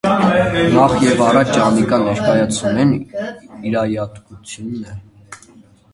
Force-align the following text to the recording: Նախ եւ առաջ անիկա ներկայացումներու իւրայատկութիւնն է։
Նախ 0.75 0.93
եւ 1.07 1.21
առաջ 1.25 1.51
անիկա 1.65 1.99
ներկայացումներու 2.05 3.29
իւրայատկութիւնն 3.69 4.91
է։ 4.95 4.99